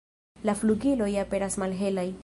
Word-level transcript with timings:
La 0.49 0.55
flugiloj 0.61 1.11
aperas 1.27 1.63
malhelaj. 1.65 2.13